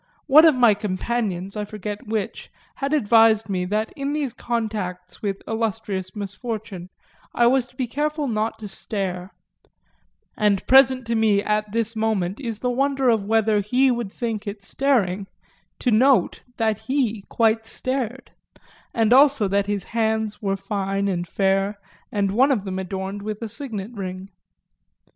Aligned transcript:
One 0.25 0.45
of 0.45 0.55
my 0.55 0.73
companions, 0.73 1.55
I 1.55 1.63
forget 1.63 2.07
which, 2.07 2.49
had 2.77 2.91
advised 2.91 3.49
me 3.51 3.65
that 3.65 3.93
in 3.95 4.13
these 4.13 4.33
contacts 4.33 5.21
with 5.21 5.43
illustrious 5.47 6.15
misfortune 6.15 6.89
I 7.35 7.45
was 7.45 7.67
to 7.67 7.75
be 7.75 7.85
careful 7.85 8.27
not 8.27 8.57
to 8.57 8.67
stare; 8.67 9.29
and 10.35 10.65
present 10.65 11.05
to 11.05 11.13
me 11.13 11.43
at 11.43 11.71
this 11.71 11.95
moment 11.95 12.39
is 12.39 12.57
the 12.61 12.71
wonder 12.71 13.09
of 13.09 13.25
whether 13.25 13.59
he 13.59 13.91
would 13.91 14.11
think 14.11 14.47
it 14.47 14.63
staring 14.63 15.27
to 15.77 15.91
note 15.91 16.41
that 16.57 16.79
he 16.87 17.21
quite 17.29 17.67
stared, 17.67 18.31
and 18.95 19.13
also 19.13 19.47
that 19.49 19.67
his 19.67 19.83
hands 19.83 20.41
were 20.41 20.57
fine 20.57 21.07
and 21.07 21.27
fair 21.27 21.77
and 22.11 22.31
one 22.31 22.51
of 22.51 22.63
them 22.65 22.79
adorned 22.79 23.21
with 23.21 23.39
a 23.43 23.47
signet 23.47 23.93
ring. 23.93 24.29